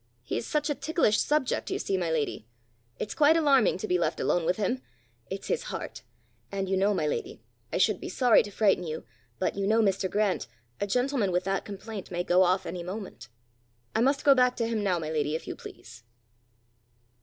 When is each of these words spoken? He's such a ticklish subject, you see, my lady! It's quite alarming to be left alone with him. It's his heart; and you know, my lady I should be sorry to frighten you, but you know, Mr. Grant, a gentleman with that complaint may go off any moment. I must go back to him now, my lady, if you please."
He's 0.23 0.47
such 0.47 0.67
a 0.67 0.73
ticklish 0.73 1.19
subject, 1.21 1.69
you 1.69 1.77
see, 1.77 1.95
my 1.95 2.09
lady! 2.09 2.47
It's 2.97 3.13
quite 3.13 3.37
alarming 3.37 3.77
to 3.77 3.87
be 3.87 3.99
left 3.99 4.19
alone 4.19 4.45
with 4.45 4.57
him. 4.57 4.81
It's 5.29 5.47
his 5.47 5.65
heart; 5.65 6.01
and 6.51 6.67
you 6.67 6.75
know, 6.75 6.95
my 6.95 7.05
lady 7.05 7.43
I 7.71 7.77
should 7.77 8.01
be 8.01 8.09
sorry 8.09 8.41
to 8.41 8.49
frighten 8.49 8.83
you, 8.83 9.05
but 9.37 9.53
you 9.55 9.67
know, 9.67 9.79
Mr. 9.79 10.09
Grant, 10.09 10.47
a 10.79 10.87
gentleman 10.87 11.31
with 11.31 11.43
that 11.43 11.65
complaint 11.65 12.09
may 12.09 12.23
go 12.23 12.41
off 12.41 12.65
any 12.65 12.81
moment. 12.81 13.29
I 13.93 14.01
must 14.01 14.25
go 14.25 14.33
back 14.33 14.55
to 14.57 14.67
him 14.67 14.83
now, 14.83 14.97
my 14.97 15.11
lady, 15.11 15.35
if 15.35 15.47
you 15.47 15.55
please." 15.55 16.01